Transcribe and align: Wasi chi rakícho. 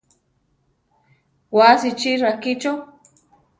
Wasi 1.57 1.89
chi 1.99 2.11
rakícho. 2.23 2.71